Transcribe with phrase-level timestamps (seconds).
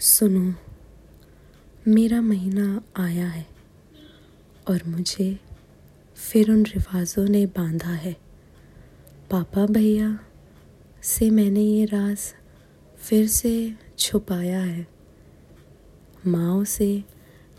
[0.00, 0.54] सुनो,
[1.88, 3.46] मेरा महीना आया है
[4.68, 5.40] और मुझे
[6.16, 8.16] फिर उन रिवाजों ने बांधा है।
[9.30, 10.18] पापा भैया
[11.02, 12.18] से मैंने ये राज
[12.96, 14.86] फिर से छुपाया है।
[16.26, 17.04] माँ उसे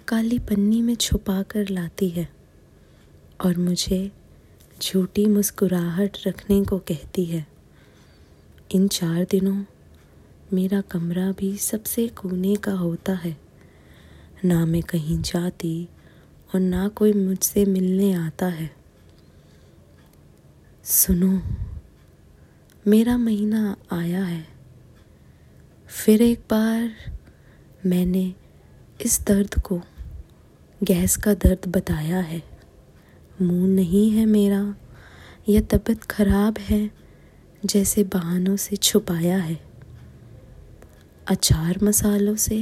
[0.08, 2.30] काली पन्नी में छुपा कर लाती है
[3.46, 4.12] और मुझे
[4.82, 7.48] झूठी मुस्कुराहट रखने को कहती है।
[8.71, 9.64] इन चार दिनों
[10.54, 13.38] मेरा कमरा भी सबसे कोने का होता है।
[14.46, 15.90] ना मैं कहीं जाती
[16.56, 18.76] और ना कोई मुझसे मिलने आता है।
[20.84, 21.42] सुनो,
[22.88, 24.48] मेरा महीना आया है।
[25.88, 27.18] फिर एक बार
[27.86, 28.36] मैंने
[29.06, 29.82] इस दर्द को,
[30.84, 32.44] गैस का दर्द बताया है।
[33.42, 34.76] मुँह नहीं है मेरा
[35.50, 36.92] यह तबीयत खराब है,
[37.66, 39.69] जैसे बहानों से छुपाया है।
[41.30, 42.58] अचार मसालों से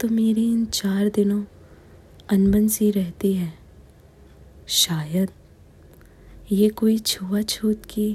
[0.00, 1.42] तो मेरी इन चार दिनों
[2.30, 3.52] अनबन सी रहती है।
[4.68, 5.30] शायद
[6.52, 8.08] ये कोई छुआछूत की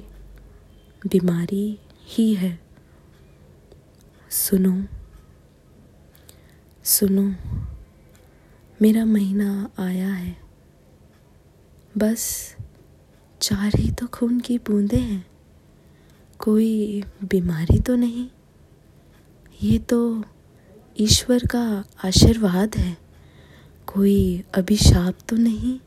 [1.04, 2.60] बीमारी ही है।
[4.32, 4.74] सुनो
[6.86, 7.34] सुनो,
[8.80, 10.36] मेरा महीना आया है।
[11.96, 12.56] बस
[13.42, 15.26] चार ही तो खून की बूंदें हैं,
[16.40, 18.28] कोई बीमारी तो नहीं।
[19.64, 20.24] ये तो
[21.00, 22.98] ईश्वर का आशीर्वाद है।
[23.88, 25.80] कोई अभिशाप तो नहीं।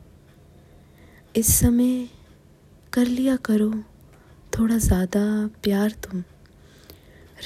[1.35, 2.09] इस समय
[2.93, 3.71] कर लिया करो,
[4.53, 5.21] थोड़ा ज़्यादा
[5.63, 6.23] प्यार तुम।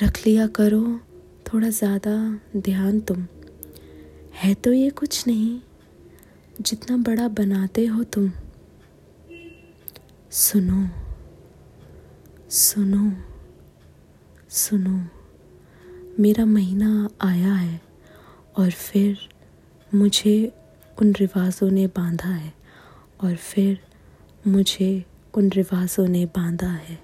[0.03, 0.99] रख लिया करो,
[1.47, 2.15] थोड़ा ज़्यादा
[2.57, 3.25] ध्यान तुम।
[4.35, 5.59] है तो ये कुछ नहीं,
[6.61, 8.31] जितना बड़ा बनाते हो तुम।
[10.31, 10.87] सुनो
[12.51, 13.11] सुनो
[14.49, 15.22] सुनो।
[16.19, 17.81] मेरा महीना आया है
[18.57, 19.17] और फिर
[19.95, 20.51] मुझे
[21.01, 22.53] उन रिवाज़ों ने बांधा है
[23.23, 23.79] और फिर
[24.47, 26.99] मुझे उन रिवाज़ों ने बांधा है।